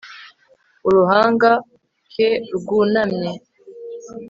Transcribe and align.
Uruhanga 0.87 1.49
k 2.11 2.13
rwunamye 2.55 3.31